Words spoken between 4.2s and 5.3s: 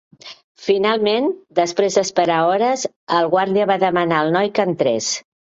al noi que entrés.